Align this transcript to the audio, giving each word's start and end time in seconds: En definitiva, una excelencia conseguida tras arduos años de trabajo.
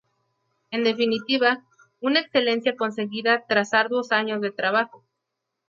En 0.71 0.83
definitiva, 0.83 1.63
una 1.99 2.21
excelencia 2.21 2.75
conseguida 2.75 3.45
tras 3.47 3.75
arduos 3.75 4.11
años 4.11 4.41
de 4.41 4.49
trabajo. 4.49 5.05